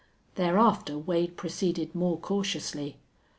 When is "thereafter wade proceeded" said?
0.33-1.93